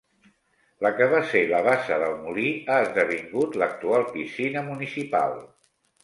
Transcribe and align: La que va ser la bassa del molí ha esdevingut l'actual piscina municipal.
La 0.83 0.89
que 0.99 1.07
va 1.09 1.17
ser 1.33 1.41
la 1.49 1.59
bassa 1.67 1.99
del 2.03 2.15
molí 2.21 2.53
ha 2.69 2.77
esdevingut 2.85 3.59
l'actual 3.63 4.07
piscina 4.15 4.65
municipal. 4.71 5.37